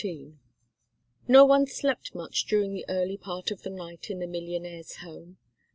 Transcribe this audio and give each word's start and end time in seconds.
No 1.27 1.45
one 1.45 1.67
slept 1.67 2.15
much 2.15 2.45
during 2.47 2.73
the 2.73 2.87
early 2.89 3.17
part 3.17 3.51
of 3.51 3.61
the 3.61 3.69
night 3.69 4.09
in 4.09 4.17
the 4.17 4.25
millionaire's 4.25 4.95
home. 4.95 5.37